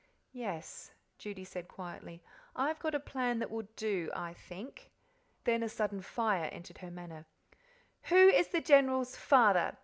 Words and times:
"Yes," 0.33 0.93
Judy 1.19 1.45
said 1.45 1.67
quietly. 1.67 2.23
"I've 2.55 2.79
got 2.79 2.95
a 2.95 2.99
plan 2.99 3.37
that 3.37 3.51
will 3.51 3.67
do, 3.75 4.09
I 4.15 4.33
think." 4.33 4.89
Then 5.43 5.61
a 5.61 5.69
sudden 5.69 6.01
fire 6.01 6.49
entered 6.51 6.79
her 6.79 6.89
manner. 6.89 7.27
"Who 8.05 8.27
is 8.29 8.47
the 8.47 8.61
General's 8.61 9.15
father? 9.15 9.77